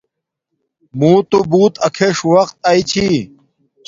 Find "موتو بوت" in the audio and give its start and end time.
0.99-1.73